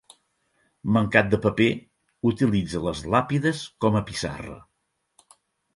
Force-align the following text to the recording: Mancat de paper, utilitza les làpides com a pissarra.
Mancat 0.95 1.29
de 1.33 1.39
paper, 1.43 1.67
utilitza 2.31 2.83
les 2.89 3.05
làpides 3.17 3.65
com 3.85 4.01
a 4.03 4.07
pissarra. 4.11 4.59